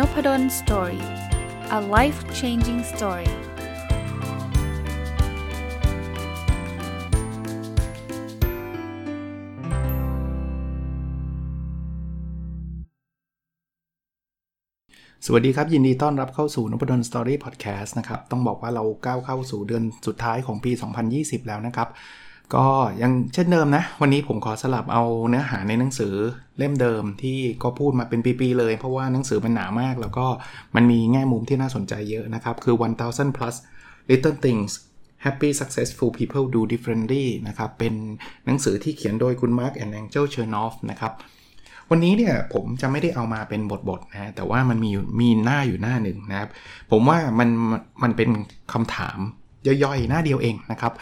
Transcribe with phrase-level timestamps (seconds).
[0.00, 1.04] Nopadol Story
[1.78, 3.32] a life changing story ส
[15.32, 20.72] วัสดีครับ ยินดีต้อนรับเข้าสู่นพดล Story พอดแคสต์นะครับ ต้องบอกว่าเราก้าวเข้าสู่เดือนสุดท้ายของปี
[21.10, 21.88] 2020 แล้วนะครับ
[22.56, 22.66] ก็
[23.02, 26.14] ยังเช่นเดิมนะ วันนี้ผมขอสลับเอาเนื้อหาในหนังสือ
[26.58, 30.26] เล่มเดิมที่ก็พูดมาเป็นปีๆเลย เพราะว่าหนังสือมันหนามาก แล้วก็
[30.74, 33.54] มันมีแง่มุมที่น่าสนใจเยอะนะครับ คือ 1000 plus
[34.10, 34.70] little things
[35.24, 37.94] happy successful people do differently นะครับ เป็น
[38.46, 41.12] หนังสือที่เขียนโดยคุณ Mark and Angel Chernoff นะครับ
[41.90, 46.48] วันนี้เนี่ยผมจะไม่ได้เอามาเป็นบทๆนะแต่ว่ามันมีมีหน้าอยู่หน้าหนึ่งนะครับ
[46.90, 47.48] ผมว่ามัน
[48.02, 48.30] มันเป็น
[48.72, 49.18] คำถาม
[49.66, 50.92] ย่อยๆ หน้าเดียวเองนะครับ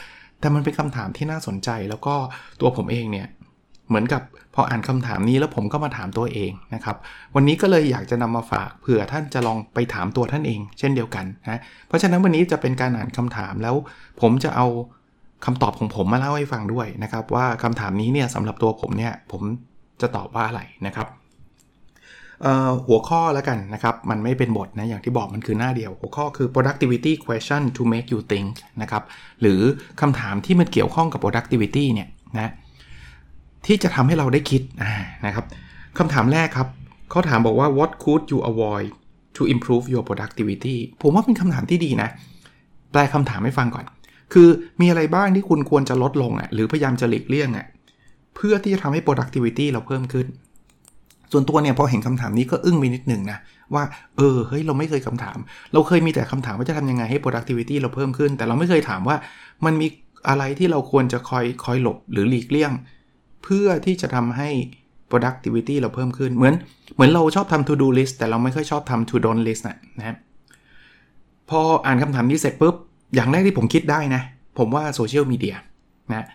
[0.40, 2.14] แต่มันเป็นคำถามที่น่าสนใจแล้วก็
[2.60, 3.26] ตัวผมเองเนี่ย
[3.88, 4.22] เหมือนกับ
[4.54, 6.96] พออ่านคำถามนี้แล้วผมก็มาถามตัวเองนะครับ
[7.34, 13.74] วันนี้ก็เลยอยากจะนำมาฝากเผื่อท่านจะลองไปถามตัวท่านเอง เช่นเดียวกันนะเพราะฉะนั้นวันนี้จะเป็นการอ่านคำถามแล้ว
[14.20, 14.66] ผมจะเอา
[15.44, 19.42] คำตอบของผมมาเล่าให้ฟังด้วยนะครับ ว่าคำถามนี้เนี่ยสำหรับตัวผมเนี่ยผม
[20.00, 21.06] จะตอบว่าอะไรนะครับ
[22.86, 28.48] หัวข้อแล้วกันนะครับ มันไม่เป็นบทนะ อย่างที่บอกมันคือหน้าเดียว หัวข้อคือ productivity question to make you think
[28.82, 29.02] นะครับ
[29.40, 29.60] หรือ
[30.00, 32.08] คำถามที่มันเกี่ยวข้องกับ productivity เนี่ย
[32.38, 32.52] นะ
[33.66, 34.62] ที่จะทำให้เราได้คิด
[35.26, 35.44] นะครับ
[35.98, 36.68] คำถามแรกครับ
[37.10, 38.88] เขาถามบอกว่า what could you avoid
[39.36, 42.08] to improve your productivity ผมว่าเป็นคำถามที่ดีนะ
[42.92, 43.84] แปลคำถามให้ฟังก่อน
[44.32, 44.48] คือ
[44.80, 47.66] มีอะไรบ้างที่คุณควรจะลดลงอะหรือพยายามจะหลีกเลี่ยงอะ
[48.34, 50.26] เพื่อที่จะทำให้ productivity เราเพิ่มขึ้น
[51.32, 53.38] ส่วนตัวเนี่ยพอเห็นคำถามนี้ก็อึ้งไปนิดหนึ่งนะ
[53.74, 53.84] ว่า
[54.16, 55.38] เออเฮ้ยเราไม่เคยคำถาม
[55.72, 59.16] เราเคยมีแต่คำถามว่าจะทำยังไงให้ productivity เราเพิ่มขึ้น แต่เราไม่เคยถามว่า
[59.64, 59.86] มันมี
[60.28, 62.72] อะไรที่เราควรจะคอยคอยหลบหรือหลีกเลี่ยง
[63.44, 64.48] เพื่อที่จะทำให้
[65.10, 66.54] productivity เราเพิ่มขึ้นเหมือน
[66.94, 70.16] เหมือนเราชอบทำ to do list แต่เราไม่ค่อยชอบทำ to don't list นะนะ
[71.50, 72.74] พออ่านคำถามนี้เสร็จปุ๊บ
[73.14, 74.22] อย่างแรกที่ผมคิดได้นะ
[74.58, 75.56] ผมว่าโซเชียลมีเดีย
[76.14, 76.26] นะ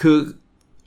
[0.00, 0.16] คือ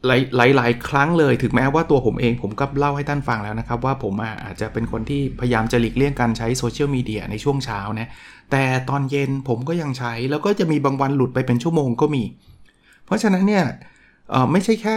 [0.08, 4.14] หลายหลายครั้งเลย ถึงแม้ว่าตัวผมเองผมก็เล่าให้ท่านฟังแล้วนะครับ ว่าผม
[4.44, 8.08] อาจจะเป็นคนที่พยายามจะหลีกเลี่ยงการใช้โซเชียลมีเดียในช่วงเช้านะ
[8.52, 12.24] แต่ตอนเย็นผมก็ยังใช้ แล้วก็จะมีบางวันหลุดไปเป็นชั่วโมงก็มี
[13.06, 13.64] เพราะฉะนั้นเนี่ย
[14.52, 14.96] ไม่ใช่แค่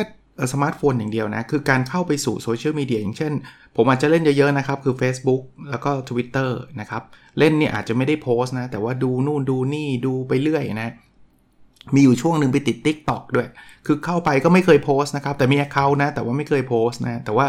[0.53, 3.33] สมาร์ทโฟนอย่างเดียวนะ คือการเข้าไปสู่โซเชียลมีเดียอย่างเช่น
[3.77, 6.51] ผมอาจจะเล่นเยอะ ๆ นะครับ คือ Facebook แล้วก็ Twitter
[6.81, 7.03] นะครับ
[7.39, 10.93] เล่นเนี่ยอาจจะไม่ได้โพสต์นะ แต่ว่าดูนู่นดูนี่ดูไปเรื่อยนะ
[11.95, 13.49] มีอยู่ช่วงหนึ่งไปติด TikTok ด้วย
[13.87, 17.47] คือเข้าไปก็ไม่เคยโพสต์นะครับ แต่มี account นะ แต่ว่าไม่เคยโพสต์นะ แต่ว่า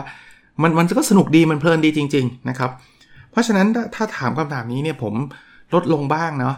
[0.62, 2.72] มันมันก็สนุกดี มันเพลินดีจริง ๆ นะครับ
[3.31, 5.13] เพราะฉะนั้นถ้าถามคำถามนี้เนี่ยผม
[5.74, 6.56] ลดลงบ้างเนาะ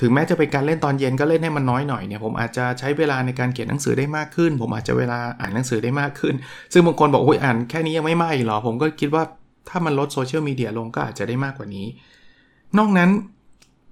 [0.00, 6.34] ถึงแม้จะเป็นการเล่นตอนเย็นก็เล่นให้มันน้อยหน่อยเนี่ย ผมอาจจะใช้เวลาในการเขียนหนังสือได้มากขึ้น ผมอาจจะเวลาอ่านหนังสือได้มากขึ้น
[6.72, 9.24] ซึ่งบางคนบอกโอ้ยอ่านแค่นี้ยังไม่ไหมหรอ ผมก็คิดว่า
[9.68, 11.86] ถ้ามันลดโซเชียลมีเดียลงก็อาจจะได้มากกว่านี้
[12.78, 13.10] นอกนั้น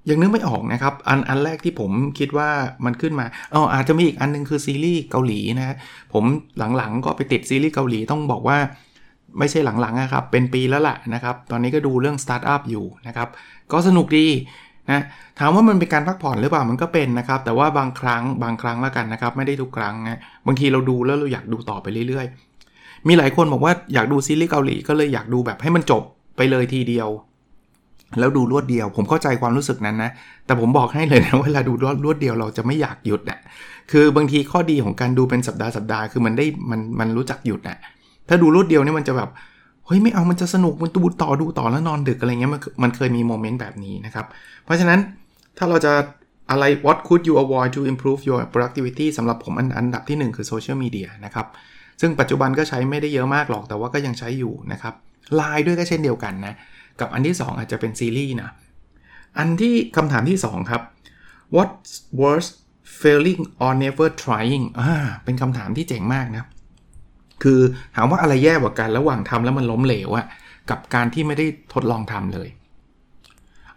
[0.08, 2.48] ยังนึกไม่ออกนะครับ อันอันแรกที่ผมคิดว่า
[2.84, 5.76] มันขึ้นมาอ๋ออาจจะมีอีกอันนึงคือซีรีส์เกาหลีนะ
[6.12, 6.24] ผม
[6.76, 8.58] หลังๆก็ไปติดซีรีส์เกาหลีต้องบอกว่า
[9.38, 13.28] ไม่ใช่หลังๆนะครับ เป็นปีแล้วล่ะนะครับ ตอนนี้ก็ดูเรื่องสตาร์ทอัพอยู่นะครับ
[13.72, 14.26] ก็สนุกดี
[14.90, 15.02] นะ
[15.38, 26.02] ถามว่ามันเป็นการพักผ่อนหรือเปล่ามันก็เป็นนะครับ แต่ว่าบางครั้งบางครั้งแล้วกันนะครับ ไม่ได้ทุกครั้งนะบางทีเราดูแล้วเราอยากดูต่อไปเรื่อยๆ มีหลายคนบอกว่าอยากดูซีรีส์เกาหลีก็เลยอยากดูแบบให้มันจบ
[26.36, 27.08] ไปเลยทีเดียว
[28.18, 30.10] แล้วดูรวดเดียว ผมเข้าใจความรู้สึกนั้นนะ
[30.46, 33.38] แต่ผมบอกให้เลยนะเวลาดูรวดรวดเดียวเราจะไม่อยากหยุดน่ะ
[33.90, 37.78] คือบางทีข้อดีของการดูเป็นสัปดาห์สัปดาห์คือมันได้มันมันรู้จักหยุดนะ่ะ
[38.28, 39.30] ถ้าดูรวดเดียวเนี่ยมันจะแบบ
[39.86, 44.26] เฮ้ยไม่เอามันจะสนุกมันดูต่อดูต่อแล้วนอนดึกอะไรเงี้ยมันมันเคยมีโมเมนต์แบบนี้นะครับ
[44.64, 44.98] เพราะฉะนั้น
[45.58, 45.92] ถ้าเราจะ
[46.50, 51.46] อะไร what could you avoid to improve your productivity สำหรับผมอันอันดับที่ 1 คือโซเชียลมีเดียนะครับ
[52.00, 54.94] ซึ่งปัจจุบันก็ใช้ไม่ได้เยอะมากหรอกแต่ว่าก็ยังใช้อยู่นะครับ
[55.34, 56.54] ไลน์ด้วยก็เช่นเดียวกันนะ
[57.00, 58.50] กับอันที่ 2 อาจจะเป็นซีรีส์นะ
[59.38, 60.82] อันที่คำถามที่ 2 ครับ
[61.54, 62.50] what's worse
[63.00, 64.90] failing or never trying อ่า
[65.24, 66.44] เป็นคำถามที่เจ๋งมากนะ
[67.42, 67.60] คือ
[67.96, 70.26] ถามว่าอะไรแย่กว่ากันระหว่างทำแล้วมันล้มเหลวอะ
[70.70, 72.48] กับการที่ไม่ได้ทดลองทำเลย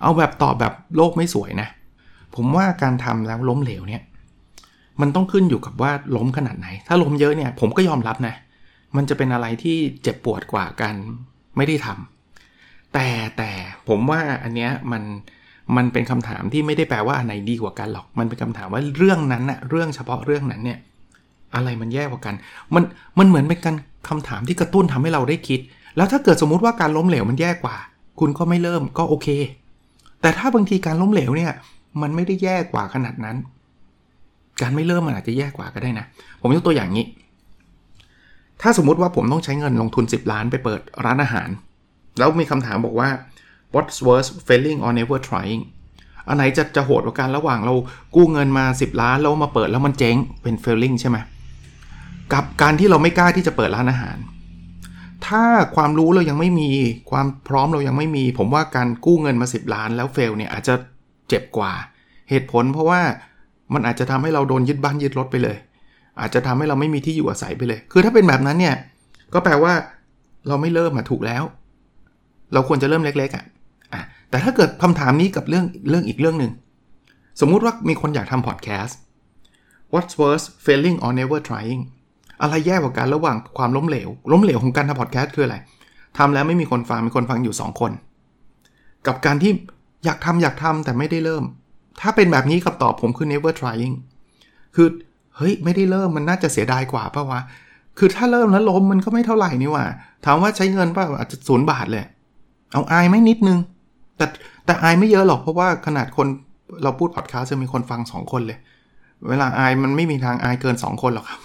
[0.02, 1.68] เอาแบบตอบแบบโลกไม่สวยนะ
[2.36, 4.02] ผมว่าการทำแล้วล้มเหลวเนี่ย
[5.02, 8.36] มันต้องขึ้นอยู่กับว่าล้มขนาดไหน ถ้าล้มเยอะเนี่ยผมก็ยอมรับนะ
[8.96, 10.96] มันจะเป็นอะไรที่เจ็บปวดกว่าการ
[11.58, 12.13] ไม่ได้ทำ
[12.94, 13.52] แต่แต่
[13.90, 15.04] ผมว่าอันเนี้ยมัน
[15.76, 20.80] มันเป็นคำถามที่ไม่ได้แปลว่าอันไหนดีกว่ากันหรอก มันเป็นคำถามว่าเรื่องนั้นอะเรื่องเฉพาะเรื่องนั้นเนี่ย
[21.56, 22.36] อะไรมันแย่กว่ากัน
[22.76, 22.84] มัน
[23.20, 23.76] มันเหมือนเป็นการ
[24.10, 25.60] คำถามที่กระตุ้นทำให้เราได้คิด
[25.98, 27.76] แล้วถ้าเกิดสมมุติว่าการล้มเหลวมันแย่กว่า
[28.20, 29.28] คุณก็ไม่เริ่มก็โอเค
[30.22, 31.52] แต่ถ้าบางทีการล้มเหลวเนี่ย
[32.02, 33.38] มันไม่ได้แย่กว่าขนาดนั้น
[34.62, 36.06] การไม่เริ่มมันอาจจะแย่กว่าก็ได้นะ
[36.42, 37.06] ผมยกตัวอย่างนี้
[38.62, 41.50] ถ้าสมมุติว่าผมต้องใช้เงินลงทุน 10 ล้านไปเปิดร้านอาหาร
[42.18, 43.10] แล้วมีคำถามบอกว่า
[43.74, 45.62] what's worse failing or never trying
[46.28, 47.74] อันไหนจะจะโหดกว่ากันระหว่างเรา
[48.16, 51.18] กู้เงินมา 10 ล้านแล้วมาเปิดแล้วมันเจ๊งเป็น failing ใช่ไหม
[52.34, 54.18] กับการที่เราไม่กล้าที่จะเปิดร้านอาหาร
[55.28, 55.44] ถ้า
[55.76, 56.70] ความรู้เรายังไม่มี
[57.12, 60.76] ความพร้อมเรายังไม่มี ผมว่าการกู้เงินมา 10 ล้านแล้วเฟลเนี่ยอาจจะ
[61.30, 61.74] เจ็บกว่า
[62.30, 63.02] เหตุผลเพราะว่า
[63.74, 65.58] มันอาจจะทำให้เราโดนยึดบ้านยึดรถไปเลย
[66.20, 68.76] อาจจะทำให้เราไม่มีที่อยู่อาศัยไปเลย คือถ้าเป็นแบบนั้นเนี่ย
[69.34, 69.74] ก็แปลว่า
[70.48, 71.44] เราไม่เริ่มมาถูกแล้ว
[72.68, 73.46] ควรจะเริ่มเล็กๆอะ
[73.94, 76.52] อะ แต่ถ้าเกิดคำถามนี้กับเรื่องเรื่องอีกเรื่องหนึ่ง
[77.42, 78.98] สมมุติว่ามีคนอยากทำพอดแคสต์
[79.94, 81.82] What's worse failing or never trying
[82.42, 85.58] อะไรแย่กว่ากันระหว่างความล้มเหลว ล้มเหลวของการทำพอดแคสต์คืออะไร
[86.18, 87.92] ทำแล้วไม่มีคนฟัง มีคนฟังอยู่ 2 คน
[89.08, 89.52] กับการที่
[90.06, 91.44] อยากทำอยากทำแต่ไม่ได้เริ่ม
[92.02, 93.96] ถ้าเป็นแบบนี้คำตอบผมคือ never trying
[94.76, 94.88] คือ
[95.38, 97.42] เฮ้ย ไม่ได้เริ่มมันน่าจะเสียดายกว่าป่าวะ
[97.98, 99.86] คือถ้าเริ่มแล้วล้มมันก็ไม่เท่าไหร่นี่ว่า
[100.26, 102.04] ถามว่าใช้เงินป่ะอาจจะศูนย์บาทเลย
[102.74, 103.58] เอาอายไม่นิดนึง
[104.18, 104.26] แต่
[104.66, 106.28] แต่อายไม่เยอะหรอกเพราะว่าขนาดคน
[106.84, 108.58] เราพูดพอดคาสต์จะมีคนฟัง 2 คนเลย
[109.30, 111.40] เวลาอายมันไม่มีทางอายเกิน 2 คนหรอกครับ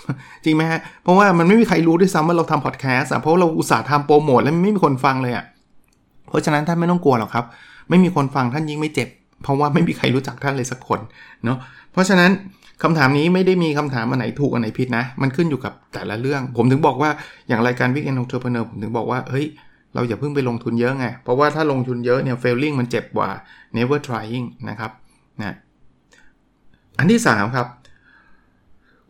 [0.45, 5.45] จริงไหมฮะ เพราะว่ามันไม่มีใครรู้ด้วยซ้ำว่าเราทำพอดแคสต์เพราะเราอุตส่าห์ทำโปรโมทแล้วไม่มีคนฟังเลยอะ
[6.29, 7.45] เพราะฉะนั้นท่านไม่ต้องกลัวหรอกครับ
[7.89, 9.09] ไม่มีคนฟังท่านยิ่งไม่เจ็บ
[9.43, 11.01] เพราะว่าไม่มีใครรู้จักท่านเลยสักคน
[11.45, 11.59] เนาะ
[11.93, 12.31] เพราะฉะนั้น
[12.83, 17.11] คำถามนี้ไม่ได้มีคำถามอันไหนถูกอันไหนผิดนะ มันขึ้นอยู่กับแต่ละเรื่อง ผมถึงบอกว่า
[17.49, 19.47] อย่างรายการ Weekend Entrepreneur ผมถึงบอกว่าเฮ้ย
[19.95, 23.31] เราอย่าเพิ่งไปลงทุนเยอะไง เพราะว่าถ้าลงทุนเยอะเนี่ย failing มันเจ็บกว่า
[23.77, 24.91] never trying นะครับ
[25.41, 25.57] นะ
[26.99, 27.67] อันที่ 3 ครับ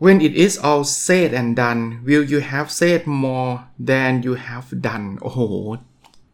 [0.03, 3.51] when it is all said and done will you have said more
[3.89, 5.39] than you have done โอ้โห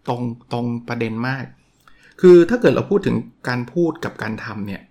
[0.07, 0.21] ตรง
[0.51, 1.45] ตรงประเด็นมาก
[2.21, 3.15] คือถ้าเกิดเราพูดถึง
[3.47, 4.81] การพูดกับการทำเนี่ย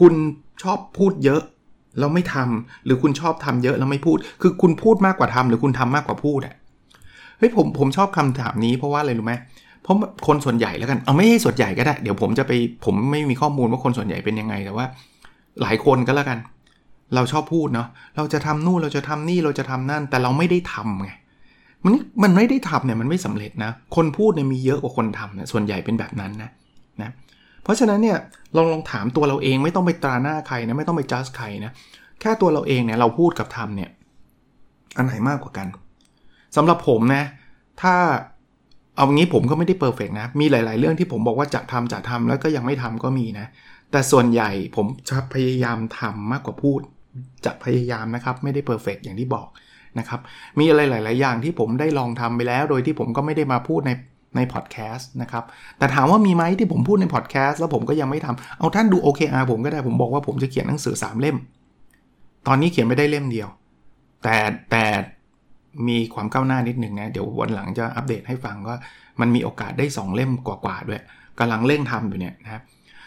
[0.00, 0.14] คุณ
[0.62, 1.42] ชอบพูดเยอะ
[1.98, 6.54] แล้วไม่ทำหรือคุณชอบทำเยอะแล้วไม่พูด คือคุณพูดมากกว่าทำหรือคุณทำมากกว่าพูดอะ
[7.42, 9.34] ฮ้ยผมผมชอบคำถามนี้เพราะว่าอะไรรู้ไหม
[9.82, 9.96] เพราะ
[10.26, 12.52] คนส่วนใหญ่แล้วกันเอาไม่ใช่ส่วนใหญ่ก็ได้ เดี๋ยวผมจะไป
[12.84, 14.86] ผมไม่มีข้อมูลว่าคนส่วนใหญ่เป็นยังไงแต่ว่า
[15.62, 16.38] หลายคนก็แล้วกัน
[17.14, 21.10] เราชอบพูดเนาะเราจะทำนู่นเราจะทำนี่เราจะทำนั่น แต่เราไม่ได้ทำไง
[21.84, 26.50] มันมันไม่ได้ทำเนี่ยมันไม่สำเร็จนะ คนพูดเนี่ยมีเยอะกว่าคนทำเนี่ยส่วนใหญ่เป็นแบบนั้นนะ
[27.02, 27.10] นะ
[27.62, 28.18] เพราะฉะนั้นเนี่ย
[28.56, 31.72] ลองลองถามตัวเราเองไม่ต้องไปตราหน้าใครนะไม่ต้องไปจัดใครนะ
[32.20, 33.90] แค่ตัวเราเองเนี่ยเราพูดกับทำเนี่ย
[34.96, 35.66] อันไหนมากกว่ากัน
[36.56, 37.24] สำหรับผมนะ
[37.82, 37.94] ถ้า
[38.96, 43.46] เอางี้ผมก็ไม่ได้เพอร์เฟกนะ มีหลาย ๆ เรื่องที่ผมบอกว่าจะทำจะทำแล้วก็ยังไม่ทำก็มีนะ
[43.90, 46.80] แต่ส่วนใหญ่ผมจะพยายามทำมากกว่าพูด
[47.44, 49.48] จะพยายามนะครับ ไม่ได้ perfect อย่างที่บอก
[49.98, 50.20] นะครับ
[50.58, 53.90] มีอะไรหลาย ๆ อย่างที่ผมได้ลองทำไปแล้ว โดยที่ผมก็ไม่ได้มาพูดใน
[54.36, 55.44] ในพอดแคสต์นะครับ
[55.78, 61.36] แต่ถามว่ามีไหมที่ผมพูดในพอดแคสต์แล้วผมก็ยังไม่ทำเอาท่านดู OKR ผมก็ได้ผมบอกว่าผมจะเขียนหนังสือ3เล่ม
[62.46, 63.48] ตอนนี้เขียนไม่ได้เล่มเดียว
[64.22, 64.36] แต่
[64.70, 64.84] แต่
[65.88, 68.76] มีความก้าวหน้านิดหนึ่งนะ เดี๋ยววันหลังจะอัปเดตให้ฟังว่า
[69.20, 71.02] มันมีโอกาสได้ 2 เล่มกว่าๆด้วย
[71.38, 72.62] กำลังเร่งทำอยู่เนี่ยนะครับ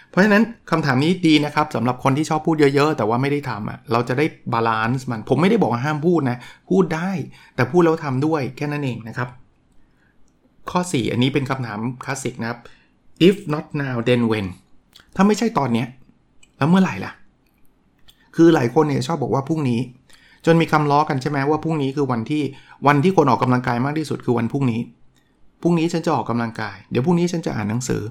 [0.09, 6.37] เพราะฉะนั้นคำถามนี้ดีนะครับสำหรับคนที่ชอบพูดเยอะๆ แต่ว่าไม่ได้ทำอะเราจะได้ balance มันผมไม่ได้บอกว่าห้ามพูดนะ
[6.69, 7.09] พูดได้
[7.55, 9.29] แต่พูดแล้วทำด้วยแค่นั้นเองนะครับ
[10.71, 12.59] ข้อ 4 อันนี้เป็นคำถามคลาสสิกนะครับ
[13.27, 14.47] if not now then when
[15.15, 15.87] ถ้าไม่ใช่ตอนเนี้ย
[16.57, 17.11] แล้วเมื่อไหร่ล่ะ
[18.35, 19.79] คือหลายคนเนี่ยชอบบอกว่าพรุ่งนี้
[20.45, 22.43] จนมีคำล้อกันใช่ไหมว่าพรุ่งนี้คือวันที่
[22.87, 24.81] วันที่คนออกกำลังกายมากที่สุดคือวันพรุ่งนี้
[25.61, 28.01] พรุ่งนี้ฉันจะออกกำลังกาย เดี๋ยวพรุ่งนี้ฉันจะอ่านหนังสือ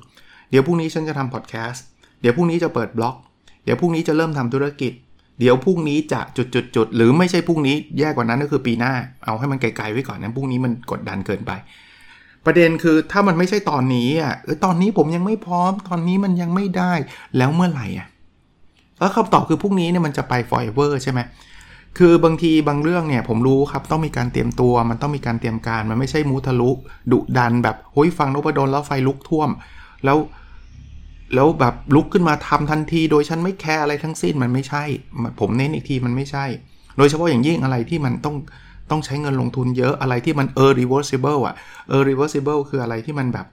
[0.51, 1.85] เดี๋ยวพรุ่งนี้ฉันจะทำพอดแคสต์
[2.21, 3.17] เดี๋ยวพรุ่งนี้จะเปิดบล็อก
[3.65, 4.93] เดี๋ยวพรุ่งนี้จะเริ่มทำธุรกิจ
[5.41, 8.93] เดี๋ยวพรุ่งนี้จะจุดจุดจุดหรือไม่ใช่พรุ่งนี้แย่กว่านั้นก็คือปีหน้า
[9.25, 11.53] เอาให้มันไกลๆไว้ก่อนนะพรุ่งนี้มันกดดันเกินไป
[12.45, 16.93] ประเด็นคือถ้ามันไม่ใช่ตอนนี้อะตอนนี้ผมยังไม่พร้อม ตอนนี้มันยังไม่ได้
[17.37, 18.09] แล้วเมื่อไหร่อะ
[18.99, 21.21] แล้วคำตอบคือพรุ่งนี้เนี่ยมันจะไป forever ใช่ไหม
[21.99, 26.71] คือบางทีบางเรื่องเนี่ยผมรู้ครับต้องมีการเตรียมตัว มันต้องมีการเตรียมการ มันไม่ใช่มูทะลุ
[27.13, 29.51] ดุดันแบบโฮ้ยฟังนพดลแล้วไฟลุกท่วม
[30.05, 30.19] แล้ว
[31.35, 34.85] แล้วแบบลุกขึ้นมาทำทันที โดยฉันไม่แคร์อะไรทั้งสิ้นมันไม่ใช่
[35.41, 36.45] ผมเน้นอีกทีมันไม่ใช่
[36.99, 38.37] โดยเฉพาะอย่างยิ่งอะไรที่มันต้อง
[38.91, 41.55] ต้องใช้เงินลงทุนเยอะอะไรที่มัน e r reversible อะ
[41.97, 43.47] e r reversible คืออะไรที่มันแบบ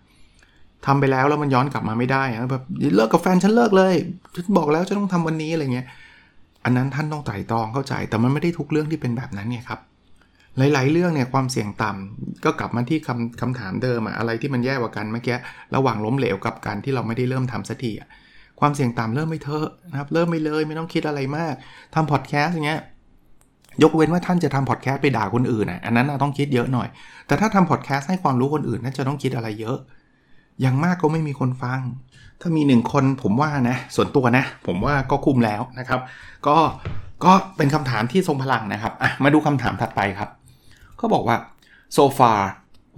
[0.85, 2.63] ทำไปแล้วแล้วมันย้อนกลับมาไม่ได้อะแบบ
[2.95, 3.93] เลิกกับแฟนฉันเลิกเลย
[4.35, 5.87] ฉันบอกแล้วฉันต้องทำวันนี้อะไรเงี้ย
[6.63, 9.79] อันนั้นท่านต้องไตร่ตรองเข้าใจ แต่มันไม่ได้ทุกเรื่องที่เป็นแบบนั้นเนี่ยครับ
[10.57, 15.37] หลาย ๆ เรื่องเนี่ยความเสี่ยงต่ำก็กลับมาที่คำคำถามเดิมอะอะไรที่มันแย่กว่ากันเมื่อกี้
[15.75, 17.91] ระหว่างล้มเหลวกับการที่เราไม่ได้เริ่มทำสักที
[18.59, 21.53] ความเสี่ยงต่ำเริ่มไม่เถอะนะครับเริ่มไม่เลยไม่ต้องคิดอะไรมาก
[21.95, 22.81] ทำพอดแคสต์อย่างเงี้ย
[23.83, 26.87] ยกเว้นว่าท่านจะทำพอดแคสต์ไปด่าคนอื่นอะอันนั้นต้องคิดเยอะหน่อย
[27.27, 29.77] แต่ถ้าทำพอดแคสต์ให้ความรู้คนอื่นน่าจะต้องคิดอะไรเยอะ
[30.61, 31.81] อย่างมากก็ไม่มีคนฟัง
[32.41, 35.99] ถ้ามีหนึ่งคนผมว่านะ ส่วนตัวนะ ผมว่าก็คุ้มแล้วนะครับ
[36.47, 36.57] ก็
[37.25, 40.29] ก็เป็นคำถามที่ทรงพลังนะครับอะมาดูคำถามถัดไปครับ
[40.99, 41.37] ก็บอกว่า
[41.97, 42.39] so far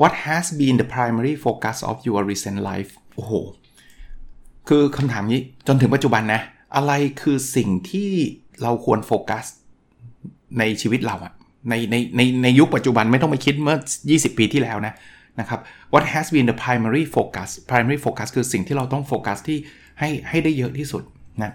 [0.01, 3.34] what has been the primary focus of your recent life โอ้โห
[4.67, 6.41] คือคำถามนี้จนถึงปัจจุบันนะ
[6.75, 6.91] อะไร
[7.22, 8.12] คือสิ่งที่
[8.62, 9.46] เราควรโฟกัส
[10.60, 11.34] ในชีวิตเราอะ
[11.70, 13.77] ในในในในยุคปัจจุบันไม่ต้องไปคิดเมื่อ
[14.10, 14.93] 20 ปีที่แล้วนะ
[15.40, 15.60] นะครับ
[15.94, 19.58] what has been the primary focus primary focus คือสิ่งที่เราต้องโฟกัสที่
[20.00, 21.04] ให้ให้ได้เยอะที่สุด
[21.44, 21.52] นะ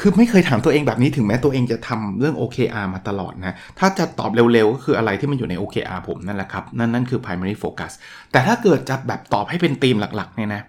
[0.00, 7.92] คือไม่เคยถามตัวเองแบบนี้ถึงแม้ตัวเองจะทำเรื่อง OKR มาตลอดนะ ถ้าจะตอบเร็วๆ ก็คืออะไรที่มันอยู่ใน OKR ผมนั่นแหละครับ นั่นนั่นคือ primary focus
[8.32, 10.62] แต่ถ้าเกิดจะแบบตอบให้เป็นธีมหลักๆเนี่ยนะ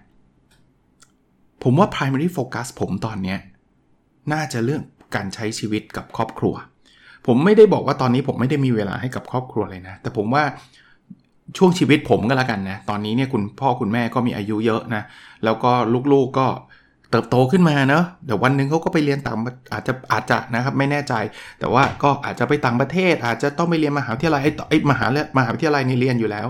[1.62, 3.36] ผมว่า primary focus ผมตอนนี้
[4.32, 4.82] น่าจะเรื่อง
[5.14, 6.54] การใช้ชีวิตกับครอบครัว
[7.26, 10.44] ผมไม่ได้บอกว่าตอนนี้ผมไม่ได้มีเวลาให้กับครอบครัวเลยนะ แต่ผมว่า
[11.56, 15.02] ช่วงชีวิตผมก็แล้วกันนะ ตอนนี้เนี่ยคุณพ่อคุณแม่ก็มีอายุเยอะนะ
[15.44, 15.72] แล้วก็
[16.12, 16.46] ลูกๆก็
[17.10, 19.36] เติบโตขึ้นมาเนาะเดี๋ยววันหนึ่งเขาก็ไปเรียนต่าง
[19.72, 21.14] อาจจะอาจจะนะครับไม่แน่ใจ
[21.60, 26.46] แต่ว่าก็อาจจะไปต่างประเทศ อาจจะต้องไปเรียนมหาวิทยาลัยไอ้มหาเลมหาวิทยาลัยนี่เรียนอยู่แล้ว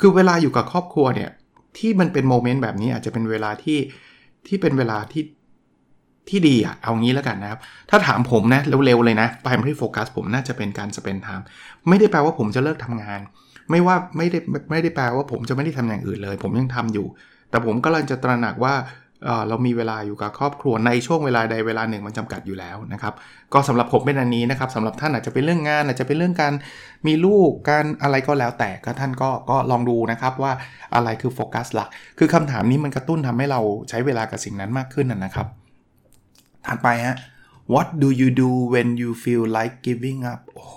[0.00, 1.30] คือเวลาอยู่กับครอบครัวเนี่ย
[1.78, 3.78] ที่มันเป็นโมเมนต์แบบนี้อาจจะเป็นเวลาที่
[4.46, 5.24] ที่เป็นเวลาที่
[6.28, 7.60] ที่ดีอะเอางี้แล้วกันนะครับ
[7.90, 11.44] ถ้าถามผมนะเร็วๆเลยนะ primary focus ผมน่าจะเป็นการ spend time
[11.88, 13.20] ไม่ได้แปลว่าผมจะเลิกทำงาน
[13.70, 14.38] ไม่ว่าไม่ได้
[14.70, 17.06] ไม่ได้แปลว่าผมจะไม่ได้ทำอย่างอื่นเลย ผมยังทำอยู่
[17.50, 18.74] แต่ผมก็เลยจะตระหนักว่า
[19.48, 23.14] เรามีเวลาอยู่กับครอบครัวในช่วงเวลาใดเวลาหนึ่งมันจำกัดอยู่แล้วนะครับ
[23.52, 26.52] ก็สำหรับผมเป็นอันนี้นะครับสำหรับท่านอาจจะเป็นเรื่องงานอาจจะเป็นเรื่องการ
[27.06, 30.52] มีลูกการอะไรก็แล้วแต่ก็ท่านก็ก็ลองดูนะครับว่า
[30.94, 35.46] อะไรคือโฟกัสหลัก คือคำถามนี้มันกระตุ้นทำให้เราใช้เวลากับสิ่งนั้นมากขึ้นนะครับ
[36.66, 37.16] ถัดไปฮะ
[37.72, 40.76] what do you do when you feel like giving up โอ้โห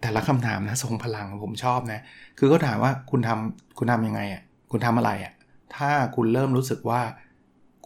[0.00, 2.00] แต่ละคำถามนะทรงพลังผมชอบนะ
[2.38, 5.32] คือก็ถามว่าคุณทำคุณทำยังไงอะคุณทำอะไรอะ
[5.76, 7.00] ถ้าคุณเริ่มรู้สึกว่า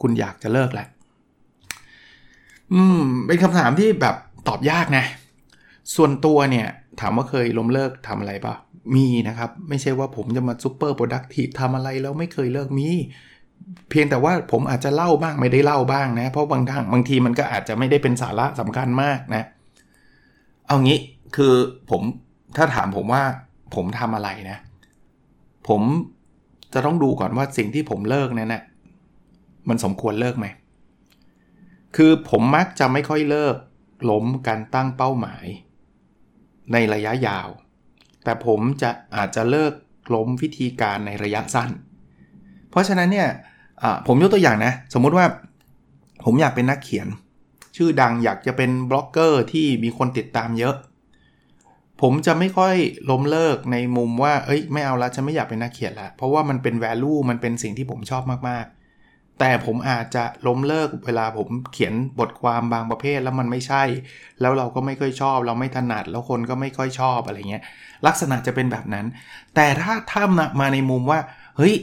[0.00, 0.86] คุณอยากจะเลิกแหละ
[2.72, 4.16] อืม เป็นคำถามที่แบบ
[4.48, 5.04] ตอบยากนะ
[5.94, 6.66] ส่วนตัวเนี่ย
[7.00, 8.54] ถามว่าเคยล้มเลิกทำอะไรปะ
[8.96, 12.88] มีนะครับ ไม่ใช่ว่าผมจะมาซูเปอร์โปรดักทีฟทำอะไรแล้วไม่เคยเลิกมี
[13.90, 19.44] เพียงแต่ว่าผมอาจจะเล่าบ้างไม่ได้เล่าบ้างนะ เพราะบางทางบางทีมันก็อาจจะไม่ได้เป็นสาระสำคัญมากนะ
[20.66, 20.98] เอางี้
[21.36, 21.54] คือ
[21.90, 22.02] ผม
[22.56, 23.22] ถ้าถามผมว่า
[23.74, 24.58] ผมทำอะไรนะ
[25.68, 25.82] ผม
[26.72, 28.62] จะต้องดูก่อนว่าสิ่งที่ผมเลิกนั้นนะ่ะ
[29.68, 30.46] มันสมควรเลิกไหม
[31.96, 33.56] คือผมมักจะไม่ค่อยเลิก
[34.10, 35.46] ล้มการตั้งเป้าหมาย
[36.72, 37.48] ในระยะยาว
[38.24, 39.72] แต่ผมจะอาจจะเลิก
[40.14, 41.70] ล้มวิธีการในระยะสั้น
[42.70, 43.28] เพราะฉะนั้นเนี่ย
[44.06, 45.26] ผมยกตัวอย่างนะ สมมุติว่า
[46.24, 47.08] ผมอยากเป็นนักเขียน
[47.76, 50.74] ชื่อดังอยากจะเป็นบล็อกเกอร์ที่มีคนติดตามเยอะ
[52.02, 52.74] ผมจะไม่ค่อย
[53.10, 63.82] ล้มเลิกในมุมว่า เอ้ย ไม่เอาละฉันไม่อยากเป็นนักเขียนละ เพราะว่ามันเป็น value มันเป็นสิ่งที่ผมชอบมากๆ แต่ผมอาจจะล้มเลิกเวลาผมเขียนบทความบางประเภทแล้วมันไม่ใช่
[64.40, 67.62] แล้วเราก็ไม่ค่อยชอบ เราไม่ถนัด แล้วคนก็ไม่ค่อยชอบอะไรเงี้ย
[68.06, 69.06] ลักษณะจะเป็นแบบนั้น
[69.54, 70.22] แต่ถ้าถ้า
[70.60, 71.20] มาในมุมว่า
[71.56, 71.74] เฮ้ย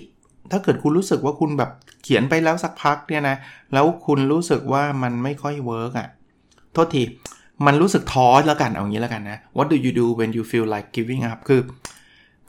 [0.51, 1.71] ถ้าเกิดคุณรู้สึกว่าคุณแบบ
[2.03, 3.37] เขียนไปแล้วสักพักเนี่ยนะ
[3.73, 6.09] แล้วคุณรู้สึกว่ามันไม่ค่อย work อะ
[6.73, 7.03] โทษที
[7.65, 11.61] มันรู้สึกท้อแล้วกันเอางี้แล้วกันนะ What do you do when you feel like giving up คือ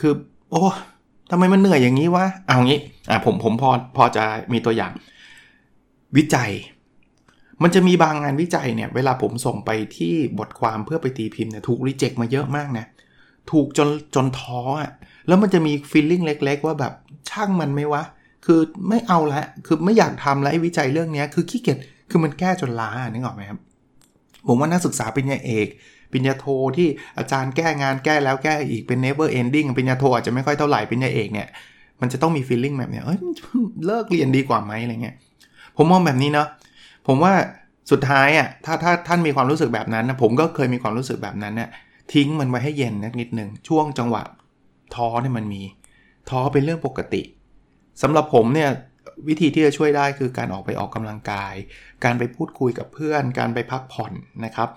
[0.01, 0.13] คือ
[0.51, 0.63] โอ้
[1.31, 2.79] ทำไมมันเหนื่อยอย่างนี้วะเอางี้
[3.11, 4.93] อะผมผมพอพอจะมีตัวอย่าง
[6.17, 6.51] วิจัย
[7.63, 12.87] มันจะมีบางงานวิจัยเนี่ย เวลาผมส่งไปที่บทความเพื่อไปตีพิมพ์เนี่ยถูกรีเจ็คมาเยอะมากนะ
[13.51, 14.91] ถูกจนจนท้ออะ
[15.29, 16.93] แล้วมันจะมีฟีลลิ่งเล็ก ๆ ว่าแบบ
[17.31, 18.03] ช่างมันไหมวะ
[18.47, 21.79] คือไม่เอาละ คือไม่อยากทำแล้วไอ้วิจัยเรื่องนี้คือขี้เกียจ
[22.11, 23.59] คือมันแก้จนล้านึกออกไหมครับ
[24.47, 25.69] ผมว่านักศึกษาปริญญาเอก
[26.13, 31.49] ปริญญาโทที่อาจารย์แก้งานแก้แล้วแก้อีกเป็น never ending ปริญญาโทอาจจะไม่ค่อยเท่าไหร่ปริญญาเอกเนี่ย
[32.01, 33.19] มันจะต้องมี feeling แบบเนี้ยเอ้ย
[33.87, 35.17] เลิกเรียนดีกว่าไหมอะไรเงี้ย
[35.77, 36.49] ผมมองแบบนี้เนาะ
[37.07, 37.33] ผมว่า
[37.91, 41.69] สุดท้ายอะถ้าถ้าท่านมีความรู้สึกแบบนั้นนะผมก็เคยมีความรู้สึกแบบนั้นเนี่ย
[42.13, 44.23] ทิ้งมันไว้ให้เย็นนิดหนึ่งช่วงจังหวะ
[44.95, 45.63] ท้อเนี่ยมันมี
[46.31, 47.23] ท้อเป็นเรื่องปกติ
[48.03, 48.71] สำหรับผมเนี่ย
[49.29, 51.55] วิธีที่จะช่วยได้คือการออกไปออกกำลังกาย
[52.05, 54.13] การไปพูดคุยกับเพื่อน การไปพักผ่อน
[54.45, 54.69] นะครับ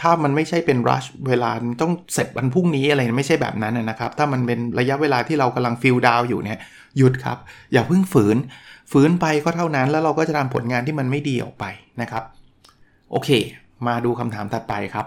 [0.00, 1.50] ถ้ามันไม่ใช่เป็นรัชเวลา
[1.82, 6.58] ต้องเสร็จวันพรุ่งนี้อะไรไม่ใช่แบบนั้นนะครับ ถ้ามันเป็นระยะเวลาที่เรากำลังฟิลดาวอยู่เนี่ย
[6.98, 7.38] หยุดครับ
[7.72, 8.36] อย่าเพิ่งฝืน
[8.92, 11.64] ฝืนไปก็เท่านั้น แล้วเราก็จะทำผลงานที่มันไม่ดีออกไป
[12.00, 12.24] นะครับ
[13.10, 13.30] โอเค
[13.86, 15.06] มาดูคำถามถัดไปครับ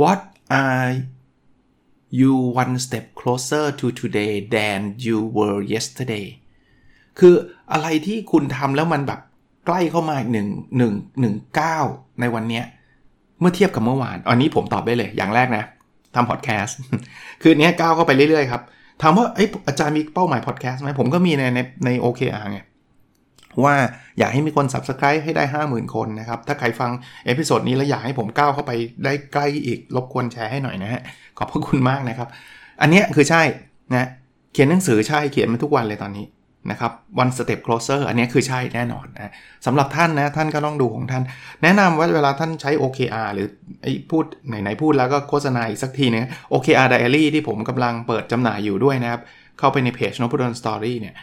[0.00, 0.20] What
[0.62, 0.90] are
[2.20, 6.26] you one step closer to today than you were yesterday
[7.18, 7.34] คือ
[7.72, 9.20] อะไรที่คุณทำแล้วมันแบบ
[9.66, 11.78] ใกล้เข้ามาอีกหนึ่งหนึ่งหนึ่งก้าว
[12.20, 12.62] ในวันนี้
[13.40, 15.64] เมื่อเทียบกับเมื่อวาน อันนี้ผมตอบได้เลย อย่างแรกนะ
[16.14, 16.76] ทำพอดแคสต์
[17.42, 18.62] คือเนี้ยก้าวเข้าไปเรื่อยๆครับ
[19.02, 22.60] ถามว่าไออาจารย์มีเป้าหมายพอดแคสต์ไหม ผมก็มีในในใน OKR ไง
[23.64, 23.74] ว่า
[24.18, 26.90] อยากให้มีคน subscribe ให้ได้ 50,000 คนนะครับ ถ้าใครฟัง
[27.26, 28.72] episode นี้แล้วอยากให้ผมก้าวเข้าไป
[29.04, 31.02] ได้ใกล้อีก รบกวนแชร์ให้หน่อยนะฮะ
[31.38, 32.28] ขอบพระคุณมากนะครับ
[32.80, 33.42] อันนี้คือใช่
[33.94, 34.08] นะ
[34.52, 36.26] เขียนหนังสือใช่ เขียนมาทุกวันเลยตอนนี้
[36.70, 36.92] นะครับ
[37.22, 39.32] one step closer อันนี้คือใช่แน่นอนนะ
[39.66, 41.22] สำหรับท่านนะ ท่านก็ต้องดูของท่าน
[41.62, 43.48] แนะนำว่าเวลาท่านใช้ OKR หรือ
[43.82, 49.20] ไอ้พูดไหนๆพูดแล้วก็โฆษณาอีกสักทีนึง OKR Diary ที่ผมกำลังเปิดจำหน่ายอยู่ด้วยนะครับ
[49.58, 51.14] เข้าไปในเพจ n o p ด d o n Story เนี่ย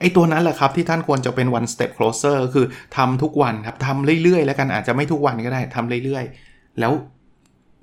[0.00, 6.92] ไอ้ตัวนั้นแหละครับที่ท่านควรจะเป็น one step closer คือทำทุกวันครับทำเรื่อยๆ แล้วกันอาจจะไม่ทุกวันก็ได้ทำเรื่อยๆ แล้ว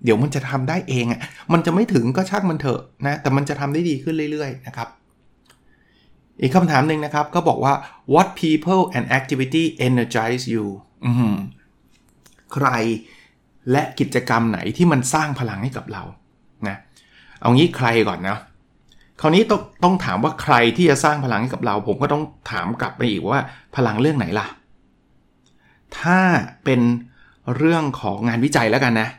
[0.03, 1.21] เดี๋ยวมันจะทำได้เองอะ
[1.53, 4.87] มันจะไม่ถึงก็ช่างมันเถอะนะ แต่มันจะทำได้ดีขึ้นเรื่อยๆนะครับ
[6.41, 7.73] อีกคำถามหนึ่งนะครับก็บอกว่า
[8.13, 10.65] what people and activity energize you
[12.53, 12.67] ใคร
[13.71, 16.03] และกิจกรรมไหนที่มันสร้างพลังให้กับเรา
[16.67, 16.77] นะ
[17.41, 18.37] เอางี้ใครก่อนนะ
[19.21, 23.39] คราวนี้ต้องต้องถามว่าใครที่จะสร้างพลังให้กับเรา ผมก็ต้องถามกลับไปอีกว่า
[23.75, 24.47] พลังเรื่องไหนล่ะ
[25.99, 26.19] ถ้า
[26.63, 26.81] เป็น
[27.55, 29.09] เรื่องของงานวิจัยแล้วกันนะ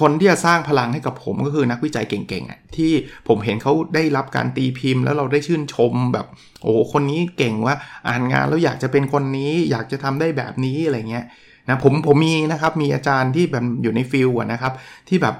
[0.00, 2.92] คนที่จะสร้างพลังให้กับผมก็คือนักวิจัยเก่งๆอะที่
[3.28, 6.26] ผมเห็นเขาได้รับการตีพิมพ์ แล้วเราได้ชื่นชมแบบ
[6.62, 7.74] โอ้คนนี้เก่งว่า
[8.08, 11.24] อ่านงานแล้วอยากจะเป็นคนนี้ อยากจะทำได้แบบนี้อะไรเงี้ย
[11.68, 14.72] นะผมผมมีนะครับมีอาจารย์ที่แบบอยู่ในฟิลอะนะครับ
[15.08, 15.34] ที่แบบ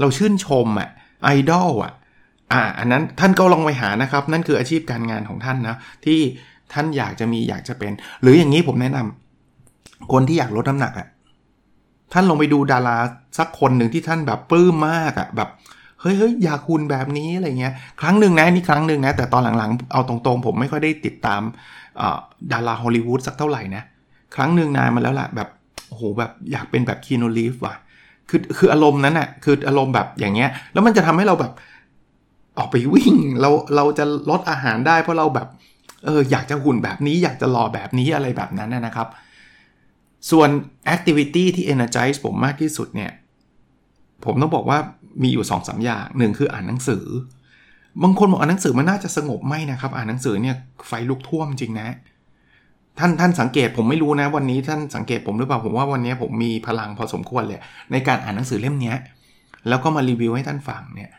[0.00, 0.88] เราชื่นชมอะ
[1.24, 1.92] ไอดอลอะ
[2.52, 6.20] อ่าอันนั้นท่านก็ลองไปหานะครับ นั่นคืออาชีพการงานของท่านนะที่
[6.72, 11.06] ท่านอยากจะมีอยากจะเป็น หรืออย่างนี้ผมแนะนำคนที่อยากลดน้ำหนักอะ่ะ
[12.12, 12.96] ท่านลงไปดูดารา
[13.38, 15.48] สักคนหนึ่งที่ท่านแบบปลื้มมากอะ่ะแบบ
[16.00, 21.40] เฮ้ยเฮ้ยอยากคุณแบบนี้อะไรเงี้ย ครั้งหนึ่งนะนี่ครั้งหนึ่งนะ แต่ตอนหลังๆ เอาตรงๆ ผมไม่ค่อยได้ติดตาม
[22.52, 23.82] ดาราฮอลลีวูดสักเท่าไหร่นะ
[24.34, 25.48] ครั้งหนึ่งนานมาแล้วแหละแบบ
[25.88, 27.74] โอ้โหแบบอยากเป็นแบบคีโนลีฟว่ะ
[28.28, 31.52] คือคืออารมณ์นั้นอะ่ะคืออารมณ์แบบอย่างเงี้ย แล้วมันจะทำให้เราแบบ
[32.58, 35.48] ออกไปวิ่งเราเราจะลดอาหารได้เพราะเราแบบ
[36.04, 39.08] เอออยากจะหุ่นแบบนี้อยากจะหล่อแบบนี้อะไรแบบนั้นนะครับ
[40.30, 40.48] ส่วน
[40.94, 43.12] activity ที่ energize ผมมากที่สุดเนี่ย
[44.24, 44.78] ผมต้องบอกว่า
[45.22, 47.04] มีอยู่2อสอย่างหนึ่งคืออ่านหนังสือ
[48.02, 51.88] บางคนบอกอ่านหนังสือมันน่าจะสงบไม่นะครับ อ่านหนังสือเนี่ยไฟลุกท่วมจริงนะ
[52.98, 57.60] ท่านท่านสังเกตผมไม่รู้นะ วันนี้ท่านสังเกตผมหรือเปล่าผมว่าวันนี้ผมมีพลังพอสมควรเลย
[57.92, 58.94] ในการอ่านหนังสือเล่มนี้
[59.68, 61.10] แล้วก็มารีวิวให้ท่านฟังเนี่ย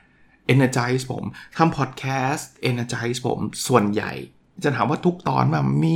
[0.53, 1.23] energize ผม
[1.57, 4.11] ทำ podcast energize ผมส่วนใหญ่
[4.63, 5.95] จะถามว่าทุกตอนมามี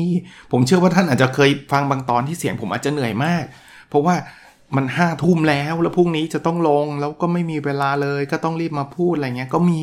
[0.51, 3.43] ผมเชื่อว่าท่านอาจจะเคยฟังบางตอนที่เสียงผมอาจจะเหนื่อยมาก
[3.89, 4.15] เพราะว่า
[4.75, 9.81] มันห้าทุ่มแล้วแล้วพรุ่งนี้จะต้องลงแล้วก็ไม่มีเวลาเลยก็ต้องรีบมาพูดอะไรเงี้ยก็มี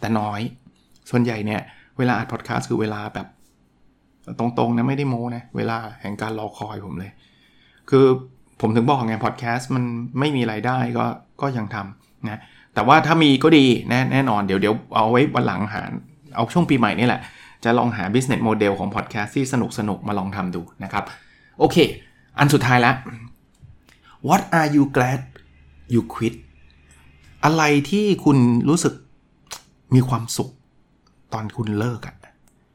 [0.00, 0.40] แต่น้อย
[1.10, 1.60] ส่วนใหญ่เนี่ย
[1.98, 3.26] เวลาอัดพอดแคสต์คือเวลาแบบ
[4.38, 7.12] ตรงๆนะไม่ได้โม้นะเวลาแห่งการรอคอยผมเลย
[7.90, 8.06] คือ
[8.60, 9.84] ผมถึงบอกไงพอดแคสต์มัน
[10.18, 11.04] ไม่มีไรายได้ก็
[11.40, 12.40] ก็ยังทำนะ
[12.74, 15.82] แต่ว่าถ้ามีก็ดีแน่แน่นอนเดี๋ยวเดี๋ยวเอาไว้วันหลังหา
[16.36, 17.20] เอาช่วงปีใหม่นี่แหละ
[17.64, 21.04] จะลองหา business model ของ podcast ที่สนุกสนุกมาลองทำดูนะครับ
[21.58, 21.76] โอเค
[22.38, 22.92] อันสุดท้ายละ
[24.28, 25.20] what are you glad
[25.94, 26.34] you quit
[27.44, 28.94] อะไรที่คุณรู้สึก
[29.94, 30.50] มีความสุข
[31.32, 32.16] ตอนคุณเลิกอะ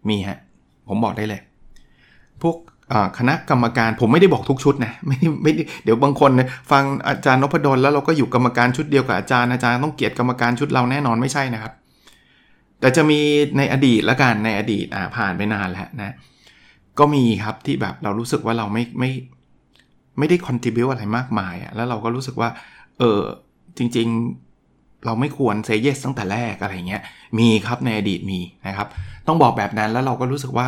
[0.10, 0.40] มีฮะ
[0.88, 1.42] ผมบอกได้เลย
[2.42, 2.56] พวก
[3.18, 5.52] คณะกรรมการผมไม่ได้บอกทุกชุดนะไม่ไม่
[5.84, 6.32] เดี๋ยวบางคน
[6.72, 11.74] ฟังอาจารย์นพดลแล้วเราก็อยู่กรรมการชุดเดียวกับอาจารย์อาจารย์ต้องเกียรติกรรมการชุดเราแน่นอนไม่ใช่นะครับ
[12.80, 13.20] แต่จะมี
[13.58, 16.16] ในอดีตละกันในอดีตอ่าผ่านไปนานแล้วนะ
[17.00, 19.12] ก็มีครับที่แบบเรารู้สึกว่าเราไม่ไม่
[20.18, 22.50] ไม่ได้คอนทิบิวอะไรมากมายอะแล้วเราก็รู้สึกว่า
[23.00, 23.20] เออ
[23.78, 27.02] จริงๆเราไม่ควรเซเยสตั้งแต่แรกอะไรเงี้ย
[27.40, 28.88] มีครับในอดีตมีนะครับ
[29.28, 30.68] ต้องบอกแบบนั้นแล้วเราก็รู้สึกว่า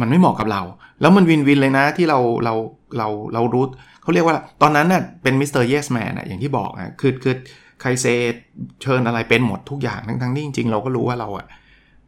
[0.00, 0.62] มันไม่เหมาะกับเรา
[1.00, 2.54] แล้วมัน win-win เลยนะที่เราเรา
[2.98, 3.64] เราเรารู้
[4.02, 5.64] เขาเรียกว่าตอนนั้นน่ะเป็น Mr.
[5.64, 7.34] Yes Man อะอย่างที่บอกอะคือคือ
[7.82, 8.06] ใครเซ
[8.82, 11.46] เชิญอะไรเป็นหมดทุกอย่างทั้งทั้งที่จริงๆเราก็รู้ว่าเราอะ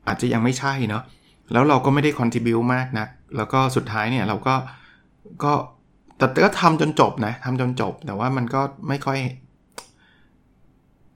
[0.07, 1.03] อาจจะยังไม่ใช่เนาะ
[1.53, 3.07] แล้วเราก็ไม่ได้ contribute มากนะ
[3.37, 4.55] แล้วก็สุดท้ายเนี่ยเราก็
[5.45, 5.53] ก็
[6.19, 9.19] แต่ก็ทำจนจบนะทำจนจบ แต่ว่ามันก็ไม่ค่อย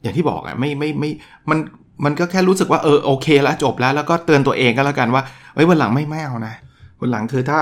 [0.03, 1.11] อย่างที่บอกอะไม่ไม่ไม่
[1.51, 1.59] มัน
[2.05, 5.23] มันก็แค่รู้สึกว่าเออโอเคแล้วจบแล้ว แล้วก็เตือนตัวเองก็แล้วกันว่า
[5.55, 6.55] เอ้ยวันหลังไม่ไม่เอานะ
[7.01, 7.61] วันหลังคือถ้า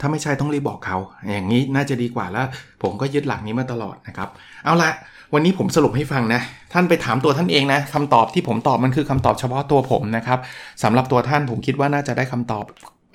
[0.00, 0.98] ถ้าไม่ใช่ต้องรีบบอกเขา
[1.32, 2.46] อย่างนี้น่าจะดีกว่าแล้ว
[2.82, 4.28] ผมก็ยึดหลักนี้มาตลอดนะครับ
[4.64, 4.90] เอาละ
[5.34, 6.40] วันนี้ผมสรุปให้ฟังนะ
[6.72, 10.38] ท่านไปถามตัวท่านเองนะคำตอบที่ผมตอบมันคือคำตอบเฉพาะตัวผมนะครับ
[10.82, 12.64] สำหรับตัวท่านผมคิดว่าน่าจะได้คำตอบ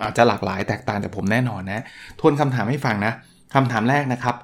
[0.04, 1.84] อาจจะหลากหลายแตกต่างจากผมแน่นอนนะ
[2.20, 3.14] ทวนคำถามให้ฟังนะ
[3.56, 4.36] คำถามแรกนะครับ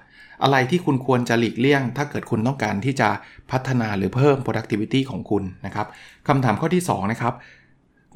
[0.43, 3.09] อะไรที่คุณควรจะหลีกเลี่ยง ถ้าเกิดคุณต้องการที่จะ
[3.51, 5.87] พัฒนาหรือเพิ่ม productivity ของคุณนะครับ
[6.27, 7.33] คำถามข้อที่2นะครับ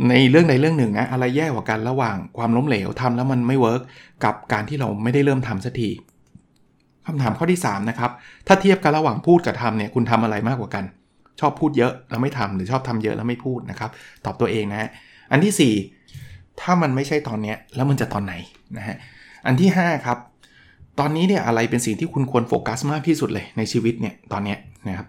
[0.10, 3.82] ในเรื่องใดเรื่องหนึ่งนะอะไรแย่กว่ากันระหว่างความล้มเหลวทำแล้วมันไม่เวิร์ก
[4.24, 5.90] กับการที่เราไม่ได้เริ่มทำสักที
[7.06, 8.12] คำถามข้อที่3นะครับ
[8.48, 10.84] ถ้าเทียบกันระหว่างพูดกับทำเนี่ยคุณทำอะไรมากกว่ากัน
[11.40, 13.90] ชอบพูดเยอะแล้วไม่ทำหรือชอบทำเยอะแล้วไม่พูดนะครับ
[14.26, 14.90] ตอบตัวเองนะฮะ
[15.32, 15.74] อันที่
[16.12, 18.34] 4 ถ้ามันไม่ใช่ตอนนี้แล้วมันจะตอนไหน
[18.78, 18.96] นะฮะ
[19.46, 20.18] อันที่5ครับ
[21.00, 24.56] ตอนนี้เนี่ยอะไรเป็นสิ่งที่คุณควรโฟกัสมากที่สุดเลยในชีวิตเนี่ยตอนนี้
[24.88, 25.08] นะครับ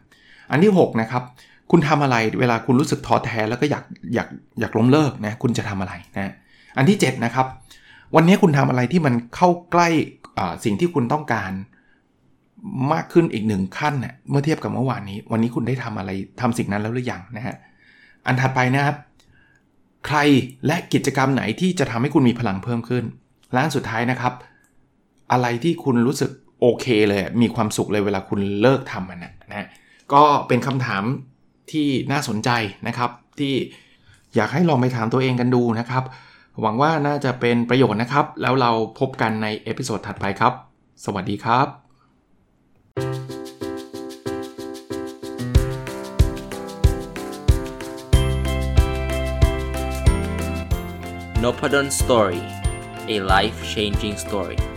[0.50, 1.22] อันที่6นะครับ
[1.70, 4.28] คุณทำอะไรเวลาคุณรู้สึกท้อแท้แล้วก็อยากอยาก
[4.60, 6.32] อยากล้มเลิกนะคุณจะทำอะไรนะ
[6.76, 7.46] อันที่ 7 นะครับ
[8.14, 9.88] วันนี้คุณทำอะไรที่มันเข้าใกล้
[10.64, 11.52] สิ่งที่คุณต้องการ
[12.92, 17.56] มากขึ้นอีกหนึ่งขั้นเนะ่ยเมื่อเทียบกับเมื่อวานนี้ วันนี้คุณได้ทำอะไรทำสิ่งนั้นแล้วหรือยังนะฮะ
[18.26, 18.96] อันถัดไปนะครับ
[20.06, 20.18] ใคร
[20.66, 23.04] และกิจกรรมไหนที่จะทำให้คุณมีพลังเพิ่มขึ้น
[23.52, 24.32] และสุดท้ายนะครับ
[25.32, 29.66] อะไรที่คุณรู้สึกโอเคเลย มีความสุขเลยเวลาคุณเลิกทำมันนะนะ
[30.12, 31.02] ก็เป็นคำถาม
[31.72, 32.50] ที่น่าสนใจ
[32.88, 33.54] นะครับ ที่
[34.34, 36.04] อยากให้ลองไปถามตัวเองกันดูนะครับ
[36.60, 40.52] หวังว่าน่าจะเป็นประโยชน์นะครับ แล้วเราพบกันใน episode ถัดไปครับ
[41.04, 41.66] สวัสดีครับ
[51.42, 52.42] n o p a d o n Story
[53.14, 54.75] a life changing story